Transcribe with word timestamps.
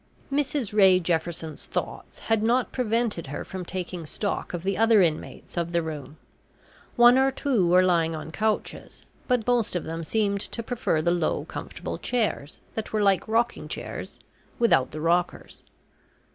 Mrs 0.33 0.73
Ray 0.73 0.99
Jefferson's 0.99 1.67
thoughts 1.67 2.17
had 2.25 2.41
not 2.41 2.71
prevented 2.71 3.27
her 3.27 3.45
from 3.45 3.63
taking 3.63 4.07
stock 4.07 4.51
of 4.51 4.63
the 4.63 4.75
other 4.75 5.03
inmates 5.03 5.57
of 5.57 5.73
the 5.73 5.83
room. 5.83 6.17
One 6.95 7.19
or 7.19 7.29
two 7.29 7.67
were 7.67 7.83
lying 7.83 8.15
on 8.15 8.31
couches, 8.31 9.03
but 9.27 9.45
most 9.45 9.75
of 9.75 9.83
them 9.83 10.03
seemed 10.03 10.41
to 10.41 10.63
prefer 10.63 11.03
the 11.03 11.11
low 11.11 11.45
comfortable 11.45 11.99
chairs, 11.99 12.61
that 12.73 12.91
were 12.91 13.03
like 13.03 13.27
rocking 13.27 13.67
chairs 13.67 14.17
without 14.57 14.89
the 14.89 15.01
rockers. 15.01 15.61